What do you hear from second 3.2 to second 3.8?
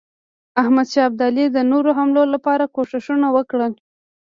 وکړل.